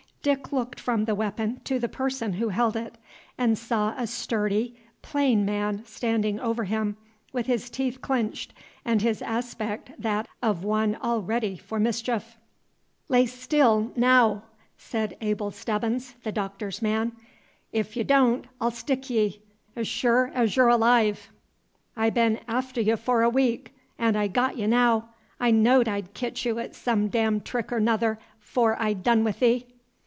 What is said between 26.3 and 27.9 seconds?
ye at some darned trick or